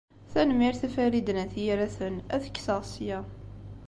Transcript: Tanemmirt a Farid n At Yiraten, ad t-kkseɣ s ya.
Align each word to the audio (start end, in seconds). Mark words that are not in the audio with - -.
Tanemmirt 0.31 0.83
a 0.87 0.89
Farid 0.95 1.27
n 1.31 1.41
At 1.43 1.53
Yiraten, 1.63 2.15
ad 2.33 2.41
t-kkseɣ 2.43 2.81
s 2.91 2.93
ya. 3.07 3.19